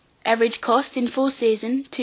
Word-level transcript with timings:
Average 0.25 0.61
cost, 0.61 0.97
in 0.97 1.07
full 1.07 1.29
season, 1.29 1.83
2s. 1.91 1.99